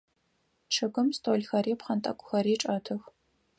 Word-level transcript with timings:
Чъыгым 0.73 1.09
столхэри 1.17 1.73
пхъэнтӏэкӏухэри 1.79 2.55
чӏэтых. 2.61 3.01